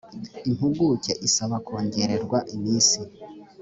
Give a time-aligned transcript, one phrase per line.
[0.47, 2.99] impuguke isaba kongererwa iminsi